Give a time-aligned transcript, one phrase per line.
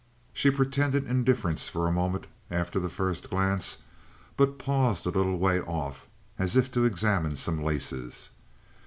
[0.33, 3.83] She pretended indifference for a moment after the first glance,
[4.35, 6.07] but paused a little way off
[6.39, 8.31] as if to examine some laces.